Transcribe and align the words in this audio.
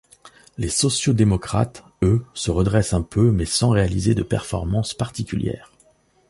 Les 0.57 0.69
sociaux-démocrates, 0.69 1.83
eux, 2.01 2.25
se 2.33 2.49
redressent 2.49 2.95
un 2.95 3.03
peu 3.03 3.29
mais 3.29 3.45
sans 3.45 3.69
réaliser 3.69 4.15
de 4.15 4.23
performance 4.23 4.95
particulière. 4.95 5.71